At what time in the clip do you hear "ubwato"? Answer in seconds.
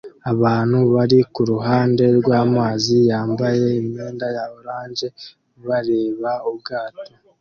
6.49-7.11